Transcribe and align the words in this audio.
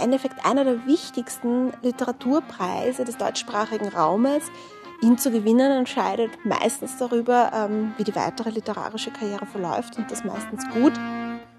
Endeffekt 0.00 0.44
einer 0.44 0.64
der 0.64 0.86
wichtigsten 0.86 1.72
Literaturpreise 1.82 3.04
des 3.04 3.16
deutschsprachigen 3.16 3.88
Raumes. 3.88 4.44
Ihn 5.02 5.16
zu 5.16 5.30
gewinnen 5.30 5.70
entscheidet 5.70 6.30
meistens 6.44 6.98
darüber, 6.98 7.52
ähm, 7.54 7.94
wie 7.96 8.04
die 8.04 8.14
weitere 8.14 8.50
literarische 8.50 9.10
Karriere 9.10 9.46
verläuft 9.46 9.96
und 9.96 10.10
das 10.10 10.24
meistens 10.24 10.68
gut. 10.70 10.92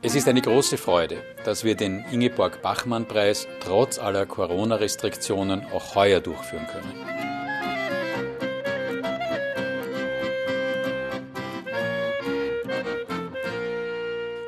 Es 0.04 0.16
ist 0.16 0.28
eine 0.28 0.42
große 0.42 0.78
Freude, 0.78 1.18
dass 1.44 1.64
wir 1.64 1.76
den 1.76 2.04
Ingeborg-Bachmann-Preis 2.12 3.48
trotz 3.64 4.00
aller 4.00 4.26
Corona-Restriktionen 4.26 5.66
auch 5.74 5.96
heuer 5.96 6.20
durchführen 6.20 6.68
können. 6.68 7.31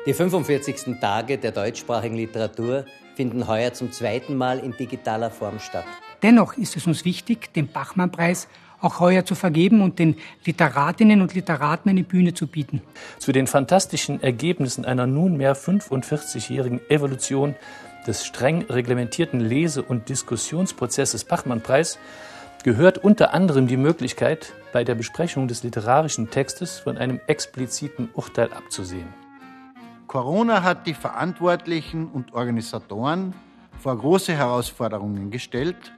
Die 0.06 0.12
45. 0.12 1.00
Tage 1.00 1.38
der 1.38 1.50
deutschsprachigen 1.50 2.16
Literatur 2.16 2.84
finden 3.14 3.48
heuer 3.48 3.72
zum 3.72 3.90
zweiten 3.90 4.36
Mal 4.36 4.58
in 4.58 4.76
digitaler 4.76 5.30
Form 5.30 5.58
statt. 5.58 5.86
Dennoch 6.22 6.58
ist 6.58 6.76
es 6.76 6.86
uns 6.86 7.06
wichtig, 7.06 7.54
den 7.54 7.68
Bachmann-Preis 7.68 8.46
auch 8.82 9.00
heuer 9.00 9.24
zu 9.24 9.34
vergeben 9.34 9.80
und 9.80 9.98
den 9.98 10.16
Literatinnen 10.44 11.22
und 11.22 11.32
Literaten 11.32 11.88
eine 11.88 12.02
Bühne 12.02 12.34
zu 12.34 12.46
bieten. 12.46 12.82
Zu 13.18 13.32
den 13.32 13.46
fantastischen 13.46 14.22
Ergebnissen 14.22 14.84
einer 14.84 15.06
nunmehr 15.06 15.56
45-jährigen 15.56 16.82
Evolution 16.90 17.54
des 18.06 18.26
streng 18.26 18.66
reglementierten 18.68 19.40
Lese- 19.40 19.82
und 19.82 20.10
Diskussionsprozesses 20.10 21.24
Bachmann-Preis 21.24 21.98
gehört 22.62 22.98
unter 22.98 23.32
anderem 23.32 23.68
die 23.68 23.78
Möglichkeit, 23.78 24.52
bei 24.74 24.84
der 24.84 24.96
Besprechung 24.96 25.48
des 25.48 25.62
literarischen 25.62 26.30
Textes 26.30 26.78
von 26.78 26.98
einem 26.98 27.20
expliziten 27.26 28.10
Urteil 28.12 28.52
abzusehen. 28.52 29.23
Corona 30.14 30.62
hat 30.62 30.86
die 30.86 30.94
Verantwortlichen 30.94 32.06
und 32.06 32.34
Organisatoren 32.34 33.34
vor 33.80 33.98
große 33.98 34.32
Herausforderungen 34.32 35.32
gestellt. 35.32 35.92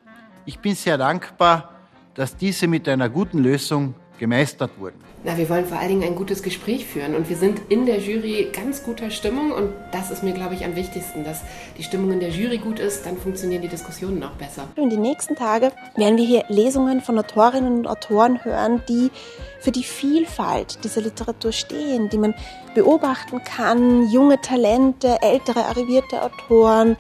Ich 0.47 0.59
bin 0.59 0.75
sehr 0.75 0.97
dankbar, 0.97 1.75
dass 2.15 2.35
diese 2.35 2.67
mit 2.67 2.89
einer 2.89 3.11
guten 3.11 3.37
Lösung 3.37 3.95
gemeistert 4.19 4.71
wurden. 4.79 4.97
Na, 5.25 5.37
wir 5.37 5.49
wollen 5.49 5.67
vor 5.67 5.79
allen 5.79 5.89
Dingen 5.89 6.05
ein 6.05 6.15
gutes 6.15 6.43
Gespräch 6.43 6.87
führen 6.87 7.15
und 7.15 7.29
wir 7.29 7.37
sind 7.37 7.61
in 7.69 7.85
der 7.85 7.99
Jury 7.99 8.49
ganz 8.53 8.83
guter 8.83 9.11
Stimmung 9.11 9.51
und 9.51 9.73
das 9.93 10.11
ist 10.11 10.23
mir, 10.23 10.33
glaube 10.33 10.55
ich, 10.55 10.65
am 10.65 10.77
wichtigsten, 10.77 11.25
dass 11.25 11.43
die 11.77 11.83
Stimmung 11.83 12.13
in 12.13 12.21
der 12.21 12.29
Jury 12.29 12.59
gut 12.59 12.79
ist, 12.79 13.05
dann 13.07 13.17
funktionieren 13.17 13.63
die 13.63 13.69
Diskussionen 13.69 14.23
auch 14.23 14.33
besser. 14.33 14.69
In 14.77 14.91
den 14.91 15.01
nächsten 15.01 15.35
Tagen 15.35 15.71
werden 15.97 16.17
wir 16.17 16.25
hier 16.25 16.45
Lesungen 16.49 17.01
von 17.01 17.19
Autorinnen 17.19 17.79
und 17.79 17.87
Autoren 17.87 18.45
hören, 18.45 18.83
die 18.89 19.11
für 19.59 19.73
die 19.73 19.83
Vielfalt 19.83 20.85
dieser 20.85 21.01
Literatur 21.01 21.53
stehen, 21.53 22.09
die 22.09 22.19
man 22.19 22.35
beobachten 22.75 23.43
kann, 23.43 24.09
junge 24.11 24.41
Talente, 24.41 25.19
ältere, 25.23 25.65
arrivierte 25.65 26.23
Autoren, 26.23 26.97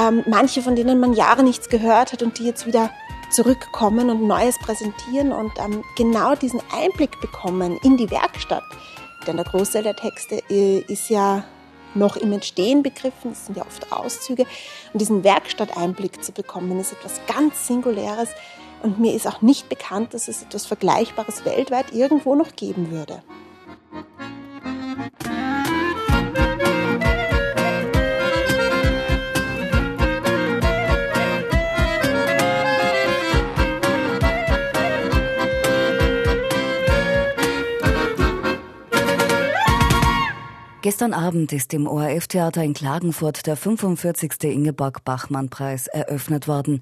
ähm, 0.00 0.24
manche 0.26 0.62
von 0.62 0.76
denen 0.76 0.98
man 0.98 1.12
Jahre 1.12 1.42
nichts 1.42 1.68
gehört 1.68 2.12
hat 2.12 2.22
und 2.22 2.38
die 2.38 2.46
jetzt 2.46 2.66
wieder 2.66 2.90
zurückkommen 3.30 4.10
und 4.10 4.26
Neues 4.26 4.58
präsentieren 4.58 5.32
und 5.32 5.52
ähm, 5.58 5.84
genau 5.96 6.34
diesen 6.34 6.60
Einblick 6.72 7.20
bekommen 7.20 7.78
in 7.82 7.96
die 7.96 8.10
Werkstatt. 8.10 8.64
Denn 9.26 9.36
der 9.36 9.44
Großteil 9.44 9.82
der 9.82 9.96
Texte 9.96 10.42
äh, 10.50 10.80
ist 10.88 11.10
ja 11.10 11.44
noch 11.94 12.16
im 12.16 12.32
Entstehen 12.32 12.82
begriffen, 12.82 13.32
es 13.32 13.46
sind 13.46 13.56
ja 13.56 13.64
oft 13.64 13.92
Auszüge. 13.92 14.46
Und 14.92 15.00
diesen 15.00 15.24
Werkstatteinblick 15.24 16.22
zu 16.22 16.32
bekommen, 16.32 16.78
ist 16.78 16.92
etwas 16.92 17.20
ganz 17.26 17.66
Singuläres. 17.66 18.28
Und 18.82 18.98
mir 18.98 19.14
ist 19.14 19.26
auch 19.26 19.42
nicht 19.42 19.68
bekannt, 19.68 20.14
dass 20.14 20.28
es 20.28 20.42
etwas 20.42 20.66
Vergleichbares 20.66 21.44
weltweit 21.44 21.92
irgendwo 21.92 22.34
noch 22.34 22.56
geben 22.56 22.90
würde. 22.90 23.22
Gestern 40.82 41.12
Abend 41.12 41.52
ist 41.52 41.74
im 41.74 41.86
ORF-Theater 41.86 42.64
in 42.64 42.72
Klagenfurt 42.72 43.46
der 43.46 43.56
45. 43.56 44.44
Ingeborg-Bachmann-Preis 44.44 45.88
eröffnet 45.88 46.48
worden. 46.48 46.80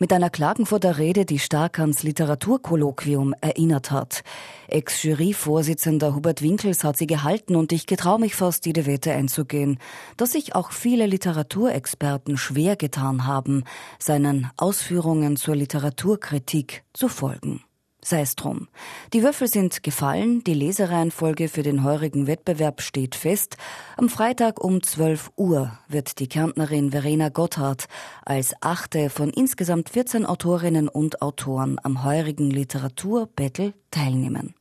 Mit 0.00 0.12
einer 0.12 0.30
Klagenfurter 0.30 0.98
Rede, 0.98 1.24
die 1.24 1.38
stark 1.38 1.78
ans 1.78 2.02
Literaturkolloquium 2.02 3.36
erinnert 3.40 3.92
hat. 3.92 4.24
Ex-Jury-Vorsitzender 4.66 6.16
Hubert 6.16 6.42
Winkels 6.42 6.82
hat 6.82 6.96
sie 6.96 7.06
gehalten 7.06 7.54
und 7.54 7.70
ich 7.70 7.86
getraue 7.86 8.18
mich 8.18 8.34
fast, 8.34 8.66
jede 8.66 8.84
Wette 8.84 9.12
einzugehen, 9.12 9.78
dass 10.16 10.32
sich 10.32 10.56
auch 10.56 10.72
viele 10.72 11.06
Literaturexperten 11.06 12.36
schwer 12.38 12.74
getan 12.74 13.28
haben, 13.28 13.62
seinen 14.00 14.50
Ausführungen 14.56 15.36
zur 15.36 15.54
Literaturkritik 15.54 16.82
zu 16.92 17.08
folgen. 17.08 17.62
Sei 18.08 18.20
es 18.20 18.36
drum. 18.36 18.68
Die 19.12 19.24
Würfel 19.24 19.48
sind 19.48 19.82
gefallen, 19.82 20.44
die 20.44 20.54
Lesereihenfolge 20.54 21.48
für 21.48 21.64
den 21.64 21.82
heurigen 21.82 22.28
Wettbewerb 22.28 22.80
steht 22.80 23.16
fest. 23.16 23.56
Am 23.96 24.08
Freitag 24.08 24.62
um 24.62 24.80
12 24.80 25.32
Uhr 25.34 25.76
wird 25.88 26.20
die 26.20 26.28
Kärntnerin 26.28 26.92
Verena 26.92 27.30
Gotthard 27.30 27.86
als 28.24 28.54
achte 28.60 29.10
von 29.10 29.30
insgesamt 29.30 29.88
14 29.88 30.24
Autorinnen 30.24 30.86
und 30.88 31.20
Autoren 31.20 31.80
am 31.82 32.04
heurigen 32.04 32.48
Literaturbattle 32.48 33.74
teilnehmen. 33.90 34.54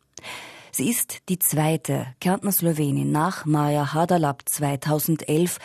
Sie 0.72 0.90
ist 0.90 1.20
die 1.30 1.38
zweite 1.38 2.08
Kärntner 2.20 2.52
Slowenin 2.52 3.12
nach 3.12 3.46
Maja 3.46 3.94
Hadalab 3.94 4.42
2011, 4.50 5.60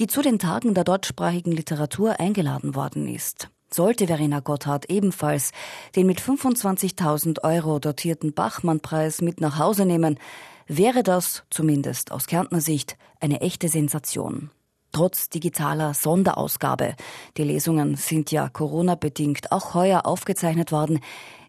die 0.00 0.06
zu 0.06 0.22
den 0.22 0.38
Tagen 0.38 0.72
der 0.72 0.84
deutschsprachigen 0.84 1.52
Literatur 1.52 2.18
eingeladen 2.18 2.74
worden 2.74 3.06
ist. 3.06 3.50
Sollte 3.72 4.06
Verena 4.06 4.40
Gotthard 4.40 4.88
ebenfalls 4.90 5.52
den 5.96 6.06
mit 6.06 6.20
25.000 6.20 7.42
Euro 7.42 7.78
dotierten 7.78 8.32
Bachmann-Preis 8.32 9.20
mit 9.22 9.40
nach 9.40 9.58
Hause 9.58 9.86
nehmen, 9.86 10.18
wäre 10.66 11.02
das, 11.02 11.44
zumindest 11.50 12.12
aus 12.12 12.26
Kärntner 12.26 12.60
Sicht, 12.60 12.96
eine 13.20 13.40
echte 13.40 13.68
Sensation. 13.68 14.50
Trotz 14.92 15.28
digitaler 15.28 15.92
Sonderausgabe, 15.92 16.94
die 17.36 17.44
Lesungen 17.44 17.96
sind 17.96 18.30
ja 18.30 18.48
Corona-bedingt 18.48 19.52
auch 19.52 19.74
heuer 19.74 20.06
aufgezeichnet 20.06 20.72
worden, 20.72 21.00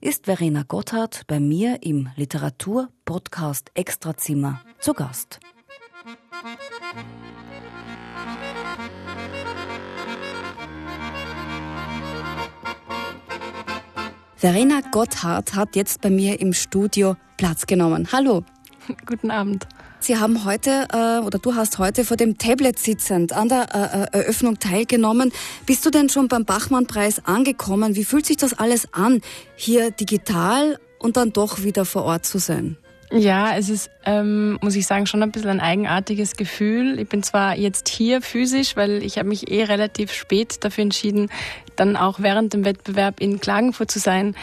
ist 0.01 0.25
Verena 0.25 0.63
Gotthard 0.63 1.25
bei 1.27 1.39
mir 1.39 1.81
im 1.81 2.09
Literatur-Podcast 2.15 3.71
Extrazimmer 3.73 4.61
zu 4.79 4.93
Gast. 4.93 5.39
Verena 14.39 14.81
Gotthard 14.91 15.55
hat 15.55 15.75
jetzt 15.75 16.01
bei 16.01 16.11
mir 16.11 16.39
im 16.39 16.53
Studio 16.53 17.15
Platz 17.37 17.65
genommen. 17.65 18.09
Hallo. 18.11 18.43
Guten 19.07 19.31
Abend. 19.31 19.67
Sie 19.99 20.17
haben 20.17 20.45
heute 20.45 20.87
äh, 20.93 21.25
oder 21.25 21.39
du 21.39 21.55
hast 21.55 21.79
heute 21.79 22.05
vor 22.05 22.17
dem 22.17 22.37
Tablet 22.37 22.77
sitzend 22.77 23.33
an 23.33 23.49
der 23.49 23.73
äh, 23.73 24.17
äh, 24.19 24.21
Eröffnung 24.21 24.59
teilgenommen. 24.59 25.33
Bist 25.65 25.83
du 25.87 25.89
denn 25.89 26.09
schon 26.09 26.27
beim 26.27 26.45
Bachmann-Preis 26.45 27.25
angekommen? 27.25 27.95
Wie 27.95 28.03
fühlt 28.03 28.27
sich 28.27 28.37
das 28.37 28.53
alles 28.53 28.93
an, 28.93 29.21
hier 29.55 29.89
digital 29.89 30.77
und 30.99 31.17
dann 31.17 31.33
doch 31.33 31.63
wieder 31.63 31.83
vor 31.83 32.03
Ort 32.03 32.27
zu 32.27 32.37
sein? 32.37 32.77
Ja, 33.11 33.55
es 33.55 33.69
ist, 33.69 33.89
ähm, 34.05 34.59
muss 34.61 34.75
ich 34.75 34.85
sagen, 34.85 35.05
schon 35.05 35.23
ein 35.23 35.31
bisschen 35.31 35.49
ein 35.49 35.61
eigenartiges 35.61 36.35
Gefühl. 36.35 36.99
Ich 36.99 37.07
bin 37.07 37.23
zwar 37.23 37.57
jetzt 37.57 37.87
hier 37.87 38.21
physisch, 38.21 38.75
weil 38.75 39.01
ich 39.01 39.17
habe 39.17 39.29
mich 39.29 39.49
eh 39.49 39.63
relativ 39.63 40.11
spät 40.11 40.63
dafür 40.65 40.83
entschieden, 40.83 41.29
dann 41.77 41.95
auch 41.95 42.19
während 42.19 42.53
dem 42.53 42.65
Wettbewerb 42.65 43.21
in 43.21 43.39
Klagenfurt 43.39 43.91
zu 43.91 43.99
sein, 43.99 44.35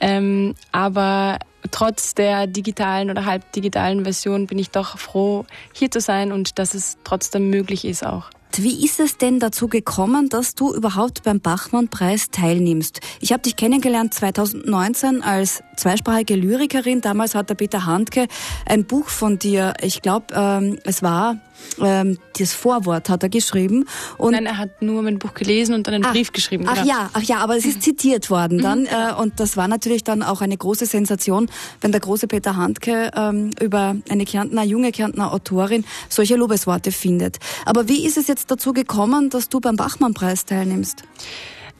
ähm, 0.00 0.54
aber 0.70 1.38
trotz 1.70 2.14
der 2.14 2.46
digitalen 2.46 3.10
oder 3.10 3.24
halb 3.24 3.50
digitalen 3.52 4.04
Version 4.04 4.46
bin 4.46 4.58
ich 4.58 4.70
doch 4.70 4.98
froh, 4.98 5.44
hier 5.72 5.90
zu 5.90 6.00
sein 6.00 6.30
und 6.32 6.58
dass 6.58 6.74
es 6.74 6.98
trotzdem 7.04 7.50
möglich 7.50 7.84
ist 7.84 8.06
auch. 8.06 8.30
Wie 8.58 8.84
ist 8.84 9.00
es 9.00 9.16
denn 9.16 9.38
dazu 9.38 9.68
gekommen, 9.68 10.28
dass 10.28 10.54
du 10.54 10.74
überhaupt 10.74 11.22
beim 11.22 11.40
Bachmann-Preis 11.40 12.30
teilnimmst? 12.30 13.00
Ich 13.20 13.32
habe 13.32 13.42
dich 13.42 13.56
kennengelernt 13.56 14.12
2019 14.12 15.22
als 15.22 15.62
zweisprachige 15.76 16.36
Lyrikerin. 16.36 17.00
Damals 17.00 17.34
hat 17.34 17.48
der 17.48 17.54
Peter 17.54 17.86
Handke 17.86 18.26
ein 18.66 18.84
Buch 18.84 19.08
von 19.08 19.38
dir, 19.38 19.74
ich 19.80 20.02
glaube, 20.02 20.26
ähm, 20.34 20.78
es 20.84 21.02
war 21.02 21.36
ähm, 21.80 22.18
das 22.38 22.52
Vorwort 22.54 23.08
hat 23.08 23.22
er 23.22 23.28
geschrieben. 23.28 23.86
Und 24.18 24.32
Nein, 24.32 24.46
er 24.46 24.58
hat 24.58 24.82
nur 24.82 25.02
mein 25.02 25.18
Buch 25.18 25.34
gelesen 25.34 25.74
und 25.74 25.86
dann 25.86 25.94
einen 25.94 26.04
ach, 26.04 26.12
Brief 26.12 26.32
geschrieben. 26.32 26.64
Ach 26.68 26.84
ja, 26.84 27.10
ach 27.12 27.22
ja, 27.22 27.38
aber 27.38 27.56
es 27.56 27.64
ist 27.64 27.82
zitiert 27.82 28.30
worden 28.30 28.58
dann. 28.58 28.82
Mhm. 28.82 28.86
Äh, 28.86 29.14
und 29.20 29.40
das 29.40 29.56
war 29.56 29.68
natürlich 29.68 30.04
dann 30.04 30.22
auch 30.22 30.40
eine 30.40 30.56
große 30.56 30.86
Sensation, 30.86 31.48
wenn 31.80 31.92
der 31.92 32.00
große 32.00 32.26
Peter 32.26 32.56
Handke 32.56 33.10
ähm, 33.16 33.50
über 33.60 33.96
eine 34.08 34.24
Kärntner, 34.24 34.64
junge 34.64 34.92
Kärntner 34.92 35.32
Autorin 35.32 35.84
solche 36.08 36.36
Lobesworte 36.36 36.92
findet. 36.92 37.38
Aber 37.64 37.88
wie 37.88 38.04
ist 38.06 38.16
es 38.16 38.28
jetzt 38.28 38.50
dazu 38.50 38.72
gekommen, 38.72 39.30
dass 39.30 39.48
du 39.48 39.60
beim 39.60 39.76
Bachmann-Preis 39.76 40.44
teilnimmst? 40.44 41.02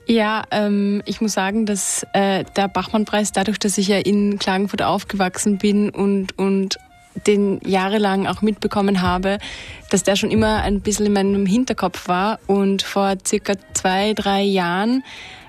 Ja, 0.07 0.43
ähm, 0.51 1.03
ich 1.07 1.21
muss 1.21 1.33
sagen, 1.33 1.65
dass 1.65 2.05
äh, 2.13 2.45
der 2.57 2.69
Bachmann-Preis 2.69 3.33
dadurch, 3.33 3.59
dass 3.59 3.79
ich 3.79 3.89
ja 3.89 3.99
in 3.99 4.39
Klagenfurt 4.39 4.83
aufgewachsen 4.83 5.59
bin 5.59 5.91
und, 5.91 6.37
und 6.39 6.77
den 7.27 7.61
jahrelang 7.65 8.27
auch 8.27 8.43
mitbekommen 8.43 9.03
habe, 9.03 9.39
dass 9.91 10.03
der 10.03 10.17
schon 10.17 10.31
immer 10.31 10.63
ein 10.63 10.81
bisschen 10.81 11.07
in 11.07 11.13
meinem 11.13 11.47
Hinterkopf 11.47 12.09
war. 12.09 12.39
Und 12.47 12.83
vor 12.83 13.15
circa 13.27 13.55
zwei, 13.75 14.15
drei 14.15 14.43
Jahren, 14.43 15.05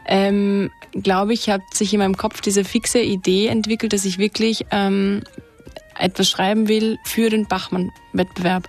ähm, 0.06 0.72
glaube 0.92 1.34
ich, 1.34 1.50
hat 1.50 1.62
sich 1.74 1.94
in 1.94 2.00
meinem 2.00 2.18
Kopf 2.18 2.42
diese 2.42 2.64
fixe 2.64 3.00
Idee 3.00 3.48
entwickelt, 3.48 3.94
dass 3.94 4.06
ich 4.06 4.18
wirklich 4.18 4.66
ähm, 4.72 5.24
etwas 5.98 6.30
schreiben 6.30 6.68
will 6.68 6.98
für 7.06 7.30
den 7.30 7.48
Bachmann-Wettbewerb. 7.48 8.68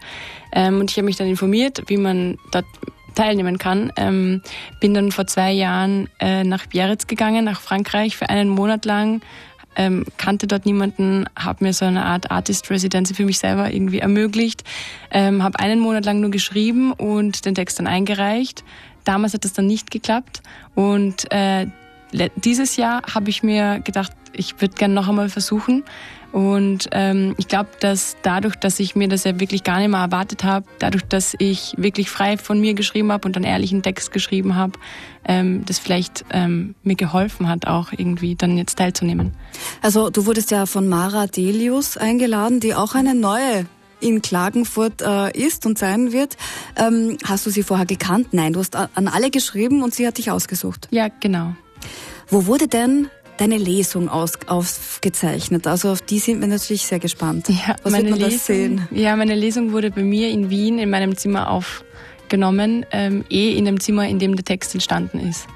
Ähm, 0.53 0.81
und 0.81 0.91
ich 0.91 0.97
habe 0.97 1.07
mich 1.07 1.17
dann 1.17 1.29
informiert, 1.29 1.83
wie 1.89 1.97
man 1.97 2.39
dort 2.53 2.67
teilnehmen 3.15 3.59
kann. 3.59 3.93
Ähm, 3.97 4.43
bin 4.81 4.95
dann 4.95 5.13
vor 5.13 5.27
zwei 5.27 5.53
Jahren 5.53 6.09
äh, 6.19 6.45
nach 6.45 6.67
Biarritz 6.67 7.07
gegangen, 7.07 7.45
nach 7.45 7.61
Frankreich 7.61 8.17
für 8.17 8.29
einen 8.29 8.49
Monat 8.49 8.85
lang. 8.85 9.23
Ähm, 9.77 10.05
kannte 10.17 10.47
dort 10.47 10.67
niemanden, 10.67 11.25
habe 11.37 11.65
mir 11.65 11.73
so 11.73 11.85
eine 11.85 12.05
Art 12.05 12.31
Artist 12.31 12.71
Residency 12.71 13.15
für 13.15 13.25
mich 13.25 13.39
selber 13.39 13.73
irgendwie 13.73 13.99
ermöglicht, 13.99 14.65
ähm, 15.11 15.43
habe 15.43 15.59
einen 15.59 15.81
Monat 15.81 16.05
lang 16.05 16.21
nur 16.21 16.31
geschrieben 16.31 16.93
und 16.93 17.45
den 17.45 17.55
Text 17.55 17.79
dann 17.79 17.87
eingereicht. 17.87 18.65
Damals 19.05 19.35
hat 19.35 19.45
das 19.45 19.53
dann 19.53 19.67
nicht 19.67 19.91
geklappt. 19.91 20.43
Und 20.75 21.31
äh, 21.31 21.67
dieses 22.37 22.77
Jahr 22.77 23.03
habe 23.15 23.31
ich 23.31 23.43
mir 23.43 23.81
gedacht, 23.81 24.13
ich 24.33 24.61
würde 24.61 24.75
gerne 24.75 24.95
noch 24.95 25.09
einmal 25.09 25.29
versuchen 25.29 25.85
und 26.35 26.89
ähm, 26.91 27.37
ich 27.39 27.47
glaube, 27.47 27.69
dass 27.79 28.17
dadurch, 28.23 28.57
dass 28.57 28.81
ich 28.81 28.97
mir 28.97 29.07
das 29.07 29.23
ja 29.23 29.39
wirklich 29.39 29.63
gar 29.63 29.79
nicht 29.79 29.91
mehr 29.91 30.01
erwartet 30.01 30.43
habe, 30.43 30.67
dadurch, 30.81 31.05
dass 31.05 31.37
ich 31.39 31.75
wirklich 31.77 32.11
frei 32.11 32.39
von 32.39 32.61
mir 32.61 32.75
geschrieben 32.75 33.13
habe 33.13 33.29
und 33.29 33.37
einen 33.37 33.45
ehrlichen 33.45 33.85
Text 33.85 34.11
geschrieben 34.11 34.57
habe, 34.57 34.73
ähm, 35.25 35.65
das 35.65 35.79
vielleicht 35.79 36.25
ähm, 36.31 36.75
mir 36.83 36.97
geholfen 36.97 37.49
hat, 37.49 37.69
auch 37.69 37.93
irgendwie 37.93 38.35
dann 38.35 38.59
jetzt 38.59 38.79
teilzunehmen. 38.79 39.31
Also 39.81 40.11
du 40.11 40.27
wurdest 40.27 40.51
ja 40.51 40.67
von 40.67 40.89
Mara 40.89 41.29
Delius 41.29 41.97
eingeladen, 41.97 42.59
die 42.59 42.75
auch 42.75 42.97
eine 42.97 43.15
neue 43.15 43.67
in 44.01 44.21
Klagenfurt 44.21 45.03
äh, 45.03 45.31
ist 45.39 45.67
und 45.67 45.79
sein 45.79 46.11
wird. 46.11 46.37
Ähm, 46.75 47.17
hast 47.23 47.47
du 47.47 47.51
sie 47.51 47.63
vorher 47.63 47.87
gekannt? 47.87 48.31
Nein, 48.33 48.55
du 48.55 48.59
hast 48.59 48.75
an 48.75 49.07
alle 49.07 49.31
geschrieben 49.31 49.85
und 49.85 49.95
sie 49.95 50.05
hat 50.05 50.19
dich 50.19 50.33
ausgesucht. 50.33 50.89
Ja, 50.91 51.07
genau. 51.21 51.55
Wo 52.29 52.47
wurde 52.47 52.67
denn 52.67 53.09
deine 53.37 53.59
Lesung 53.59 54.09
aus, 54.09 54.33
aufgezeichnet. 54.47 55.67
Also 55.67 55.91
auf 55.91 56.03
die 56.03 56.19
sind 56.19 56.41
wir 56.41 56.49
natürlich 56.49 56.87
sehr 56.87 56.99
gespannt. 56.99 57.49
Ja, 57.49 57.77
Was 57.83 57.93
meine 57.93 58.11
wird 58.11 58.21
man 58.21 58.31
Lesung, 58.31 58.39
da 58.39 58.45
sehen? 58.45 58.89
Ja, 58.91 59.17
meine 59.17 59.35
Lesung 59.35 59.73
wurde 59.73 59.91
bei 59.91 60.03
mir 60.03 60.29
in 60.29 60.51
Wien 60.51 60.79
in 60.79 60.91
meinem 60.91 61.17
Zimmer 61.17 61.51
aufgenommen, 61.51 62.87
ähm, 62.91 63.25
eh 63.31 63.57
in 63.57 63.65
dem 63.65 63.81
Zimmer, 63.81 64.09
in 64.09 64.19
dem 64.19 64.37
der 64.37 64.45
Text 64.45 64.75
entstanden 64.75 65.21
ist. 65.21 65.47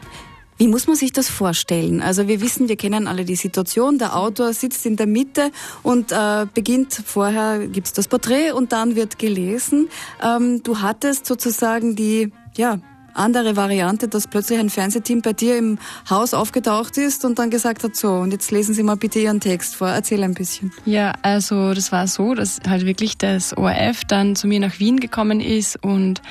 Wie 0.58 0.66
muss 0.66 0.88
man 0.88 0.96
sich 0.96 1.12
das 1.12 1.28
vorstellen? 1.28 2.02
Also 2.02 2.26
wir 2.26 2.40
wissen, 2.40 2.68
wir 2.68 2.74
kennen 2.74 3.06
alle 3.06 3.24
die 3.24 3.36
Situation. 3.36 3.96
Der 3.98 4.16
Autor 4.16 4.52
sitzt 4.52 4.84
in 4.86 4.96
der 4.96 5.06
Mitte 5.06 5.52
und 5.84 6.10
äh, 6.10 6.46
beginnt 6.52 7.00
vorher 7.06 7.68
gibt's 7.68 7.92
das 7.92 8.08
Porträt 8.08 8.50
und 8.50 8.72
dann 8.72 8.96
wird 8.96 9.20
gelesen. 9.20 9.88
Ähm, 10.20 10.64
du 10.64 10.80
hattest 10.80 11.26
sozusagen 11.26 11.94
die 11.94 12.32
ja 12.56 12.80
andere 13.18 13.56
Variante, 13.56 14.08
dass 14.08 14.26
plötzlich 14.26 14.58
ein 14.58 14.70
Fernsehteam 14.70 15.22
bei 15.22 15.32
dir 15.32 15.58
im 15.58 15.78
Haus 16.08 16.34
aufgetaucht 16.34 16.96
ist 16.98 17.24
und 17.24 17.38
dann 17.38 17.50
gesagt 17.50 17.84
hat, 17.84 17.96
so, 17.96 18.12
und 18.12 18.32
jetzt 18.32 18.50
lesen 18.50 18.74
Sie 18.74 18.82
mal 18.82 18.96
bitte 18.96 19.18
Ihren 19.18 19.40
Text 19.40 19.76
vor. 19.76 19.88
Erzähl 19.88 20.22
ein 20.22 20.34
bisschen. 20.34 20.72
Ja, 20.84 21.12
also 21.22 21.74
das 21.74 21.92
war 21.92 22.06
so, 22.06 22.34
dass 22.34 22.60
halt 22.68 22.86
wirklich 22.86 23.18
das 23.18 23.56
ORF 23.56 24.04
dann 24.06 24.36
zu 24.36 24.46
mir 24.46 24.60
nach 24.60 24.78
Wien 24.78 25.00
gekommen 25.00 25.40
ist 25.40 25.82
und 25.82 26.22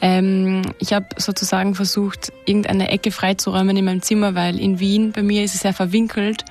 ähm, 0.00 0.62
ich 0.78 0.92
habe 0.92 1.06
sozusagen 1.16 1.74
versucht, 1.74 2.32
irgendeine 2.46 2.88
Ecke 2.90 3.10
freizuräumen 3.10 3.76
in 3.76 3.84
meinem 3.84 4.02
Zimmer, 4.02 4.34
weil 4.34 4.58
in 4.58 4.78
Wien 4.80 5.12
bei 5.12 5.22
mir 5.22 5.44
ist 5.44 5.54
es 5.54 5.62
sehr 5.62 5.74
verwinkelt 5.74 6.44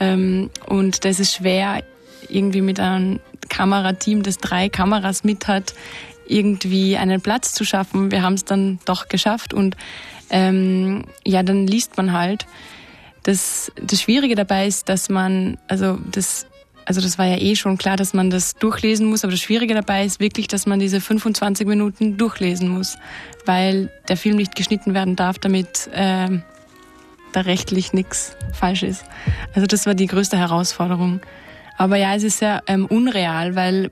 ähm, 0.00 0.50
und 0.66 1.04
da 1.04 1.08
ist 1.08 1.34
schwer, 1.34 1.82
irgendwie 2.28 2.60
mit 2.60 2.80
einem 2.80 3.20
Kamerateam, 3.48 4.22
das 4.22 4.38
drei 4.38 4.68
Kameras 4.68 5.24
mit 5.24 5.48
hat, 5.48 5.74
irgendwie 6.28 6.96
einen 6.96 7.20
Platz 7.20 7.52
zu 7.52 7.64
schaffen. 7.64 8.10
Wir 8.10 8.22
haben 8.22 8.34
es 8.34 8.44
dann 8.44 8.78
doch 8.84 9.08
geschafft 9.08 9.54
und 9.54 9.76
ähm, 10.30 11.04
ja, 11.24 11.42
dann 11.42 11.66
liest 11.66 11.96
man 11.96 12.12
halt. 12.12 12.46
Das, 13.22 13.72
das 13.80 14.00
Schwierige 14.00 14.34
dabei 14.34 14.66
ist, 14.66 14.88
dass 14.88 15.08
man, 15.08 15.58
also 15.68 15.98
das, 16.10 16.46
also 16.84 17.00
das 17.00 17.18
war 17.18 17.26
ja 17.26 17.36
eh 17.38 17.56
schon 17.56 17.76
klar, 17.76 17.96
dass 17.96 18.14
man 18.14 18.30
das 18.30 18.54
durchlesen 18.54 19.06
muss, 19.06 19.24
aber 19.24 19.32
das 19.32 19.40
Schwierige 19.40 19.74
dabei 19.74 20.04
ist 20.04 20.20
wirklich, 20.20 20.48
dass 20.48 20.66
man 20.66 20.78
diese 20.78 21.00
25 21.00 21.66
Minuten 21.66 22.16
durchlesen 22.16 22.68
muss, 22.68 22.96
weil 23.44 23.90
der 24.08 24.16
Film 24.16 24.36
nicht 24.36 24.54
geschnitten 24.54 24.94
werden 24.94 25.16
darf, 25.16 25.38
damit 25.38 25.88
äh, 25.92 26.38
da 27.32 27.40
rechtlich 27.40 27.92
nichts 27.92 28.36
falsch 28.52 28.82
ist. 28.82 29.04
Also 29.54 29.66
das 29.66 29.86
war 29.86 29.94
die 29.94 30.06
größte 30.06 30.38
Herausforderung. 30.38 31.20
Aber 31.78 31.96
ja, 31.96 32.14
es 32.14 32.24
ist 32.24 32.38
sehr 32.38 32.62
ähm, 32.66 32.86
unreal, 32.86 33.54
weil 33.54 33.88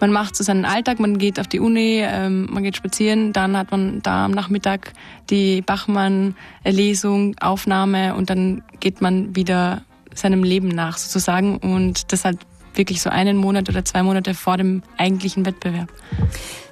man 0.00 0.12
macht 0.12 0.36
so 0.36 0.44
seinen 0.44 0.66
Alltag, 0.66 1.00
man 1.00 1.16
geht 1.16 1.40
auf 1.40 1.48
die 1.48 1.60
Uni, 1.60 2.02
ähm, 2.02 2.46
man 2.50 2.62
geht 2.62 2.76
spazieren, 2.76 3.32
dann 3.32 3.56
hat 3.56 3.70
man 3.70 4.02
da 4.02 4.26
am 4.26 4.32
Nachmittag 4.32 4.92
die 5.30 5.62
Bachmann-Lesung, 5.62 7.36
Aufnahme 7.40 8.14
und 8.14 8.28
dann 8.28 8.62
geht 8.80 9.00
man 9.00 9.34
wieder 9.34 9.82
seinem 10.14 10.44
Leben 10.44 10.68
nach 10.68 10.98
sozusagen. 10.98 11.56
Und 11.56 12.12
das 12.12 12.24
halt 12.24 12.38
wirklich 12.76 13.02
so 13.02 13.10
einen 13.10 13.36
Monat 13.36 13.68
oder 13.68 13.84
zwei 13.84 14.02
Monate 14.02 14.34
vor 14.34 14.56
dem 14.56 14.82
eigentlichen 14.96 15.46
Wettbewerb. 15.46 15.92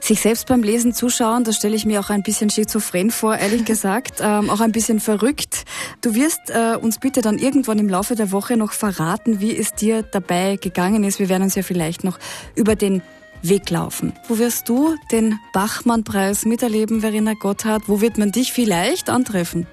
Sich 0.00 0.20
selbst 0.20 0.46
beim 0.46 0.62
Lesen 0.62 0.92
zuschauen, 0.92 1.44
das 1.44 1.56
stelle 1.56 1.74
ich 1.74 1.86
mir 1.86 2.00
auch 2.00 2.10
ein 2.10 2.22
bisschen 2.22 2.50
schizophren 2.50 3.10
vor, 3.10 3.36
ehrlich 3.36 3.64
gesagt, 3.64 4.20
ähm, 4.20 4.50
auch 4.50 4.60
ein 4.60 4.72
bisschen 4.72 5.00
verrückt. 5.00 5.64
Du 6.00 6.14
wirst 6.14 6.50
äh, 6.50 6.76
uns 6.76 6.98
bitte 6.98 7.22
dann 7.22 7.38
irgendwann 7.38 7.78
im 7.78 7.88
Laufe 7.88 8.14
der 8.14 8.30
Woche 8.32 8.56
noch 8.56 8.72
verraten, 8.72 9.40
wie 9.40 9.56
es 9.56 9.72
dir 9.72 10.02
dabei 10.02 10.56
gegangen 10.56 11.04
ist. 11.04 11.18
Wir 11.18 11.28
werden 11.28 11.44
uns 11.44 11.54
ja 11.54 11.62
vielleicht 11.62 12.04
noch 12.04 12.18
über 12.54 12.76
den 12.76 13.02
Weg 13.42 13.68
laufen. 13.68 14.14
Wo 14.28 14.38
wirst 14.38 14.68
du 14.68 14.96
den 15.12 15.38
Bachmann-Preis 15.52 16.46
miterleben, 16.46 17.02
Verena 17.02 17.34
Gotthard? 17.34 17.88
Wo 17.88 18.00
wird 18.00 18.16
man 18.16 18.32
dich 18.32 18.52
vielleicht 18.52 19.10
antreffen? 19.10 19.66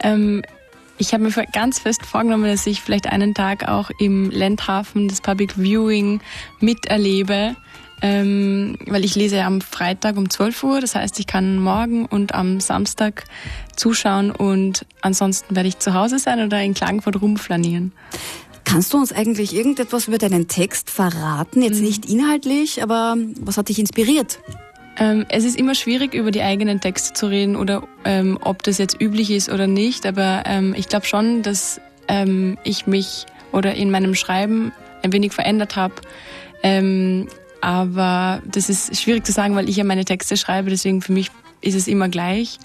Ähm, 0.00 0.42
ich 0.98 1.12
habe 1.12 1.24
mir 1.24 1.30
ganz 1.52 1.78
fest 1.78 2.04
vorgenommen, 2.06 2.44
dass 2.44 2.66
ich 2.66 2.80
vielleicht 2.80 3.06
einen 3.06 3.34
Tag 3.34 3.68
auch 3.68 3.90
im 3.98 4.30
Landhafen 4.30 5.08
das 5.08 5.20
Public 5.20 5.56
Viewing 5.56 6.20
miterlebe, 6.60 7.56
ähm, 8.02 8.76
weil 8.86 9.04
ich 9.04 9.14
lese 9.14 9.42
am 9.44 9.60
Freitag 9.60 10.16
um 10.16 10.28
12 10.28 10.62
Uhr. 10.64 10.80
Das 10.80 10.94
heißt, 10.94 11.18
ich 11.18 11.26
kann 11.26 11.58
morgen 11.58 12.06
und 12.06 12.34
am 12.34 12.60
Samstag 12.60 13.24
zuschauen 13.76 14.30
und 14.30 14.86
ansonsten 15.00 15.54
werde 15.54 15.68
ich 15.68 15.78
zu 15.78 15.94
Hause 15.94 16.18
sein 16.18 16.44
oder 16.44 16.62
in 16.62 16.74
Klagenfurt 16.74 17.20
rumflanieren. 17.20 17.92
Kannst 18.64 18.92
du 18.92 18.98
uns 18.98 19.12
eigentlich 19.12 19.54
irgendetwas 19.54 20.08
über 20.08 20.18
deinen 20.18 20.48
Text 20.48 20.90
verraten? 20.90 21.62
Jetzt 21.62 21.78
mhm. 21.78 21.86
nicht 21.86 22.06
inhaltlich, 22.06 22.82
aber 22.82 23.16
was 23.40 23.56
hat 23.56 23.68
dich 23.68 23.78
inspiriert? 23.78 24.40
Ähm, 24.98 25.26
es 25.28 25.44
ist 25.44 25.58
immer 25.58 25.74
schwierig, 25.74 26.14
über 26.14 26.30
die 26.30 26.42
eigenen 26.42 26.80
Texte 26.80 27.12
zu 27.12 27.26
reden 27.26 27.56
oder 27.56 27.86
ähm, 28.04 28.38
ob 28.40 28.62
das 28.62 28.78
jetzt 28.78 29.00
üblich 29.00 29.30
ist 29.30 29.50
oder 29.50 29.66
nicht, 29.66 30.06
aber 30.06 30.44
ähm, 30.46 30.74
ich 30.76 30.88
glaube 30.88 31.06
schon, 31.06 31.42
dass 31.42 31.80
ähm, 32.08 32.56
ich 32.64 32.86
mich 32.86 33.26
oder 33.52 33.74
in 33.74 33.90
meinem 33.90 34.14
Schreiben 34.14 34.72
ein 35.02 35.12
wenig 35.12 35.32
verändert 35.32 35.76
habe. 35.76 35.94
Ähm, 36.62 37.28
aber 37.60 38.42
das 38.46 38.68
ist 38.68 39.00
schwierig 39.00 39.26
zu 39.26 39.32
sagen, 39.32 39.54
weil 39.56 39.68
ich 39.68 39.76
ja 39.76 39.84
meine 39.84 40.04
Texte 40.04 40.36
schreibe, 40.36 40.70
deswegen 40.70 41.02
für 41.02 41.12
mich 41.12 41.30
ist 41.60 41.74
es 41.74 41.88
immer 41.88 42.08
gleich. 42.08 42.58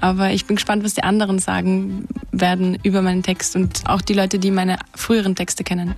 Aber 0.00 0.30
ich 0.30 0.46
bin 0.46 0.56
gespannt, 0.56 0.84
was 0.84 0.94
die 0.94 1.02
anderen 1.02 1.38
sagen 1.38 2.06
werden 2.32 2.78
über 2.82 3.00
meinen 3.00 3.22
Text 3.22 3.56
und 3.56 3.82
auch 3.86 4.02
die 4.02 4.14
Leute, 4.14 4.38
die 4.38 4.50
meine 4.50 4.78
früheren 4.94 5.34
Texte 5.34 5.64
kennen. 5.64 5.94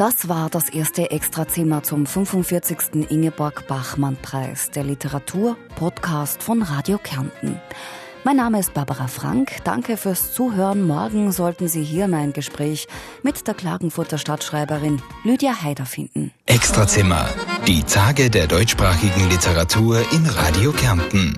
Das 0.00 0.30
war 0.30 0.48
das 0.48 0.70
erste 0.70 1.10
Extrazimmer 1.10 1.82
zum 1.82 2.06
45. 2.06 3.10
Ingeborg 3.10 3.66
Bachmann 3.66 4.16
Preis, 4.16 4.70
der 4.70 4.82
Literatur-Podcast 4.82 6.42
von 6.42 6.62
Radio 6.62 6.96
Kärnten. 6.96 7.60
Mein 8.24 8.36
Name 8.36 8.60
ist 8.60 8.72
Barbara 8.72 9.08
Frank. 9.08 9.56
Danke 9.64 9.98
fürs 9.98 10.32
Zuhören. 10.32 10.86
Morgen 10.86 11.32
sollten 11.32 11.68
Sie 11.68 11.82
hier 11.82 12.08
mein 12.08 12.32
Gespräch 12.32 12.88
mit 13.22 13.46
der 13.46 13.52
Klagenfurter 13.52 14.16
Stadtschreiberin 14.16 15.02
Lydia 15.22 15.62
Haider 15.62 15.84
finden. 15.84 16.32
Extrazimmer. 16.46 17.28
Die 17.66 17.82
Tage 17.82 18.30
der 18.30 18.46
deutschsprachigen 18.46 19.28
Literatur 19.28 20.00
in 20.12 20.24
Radio 20.24 20.72
Kärnten. 20.72 21.36